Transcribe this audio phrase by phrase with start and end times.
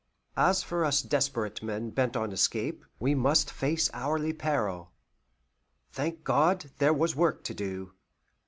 [0.39, 4.93] As for us desperate men bent on escape, we must face hourly peril.
[5.91, 7.93] Thank God, there was work to do.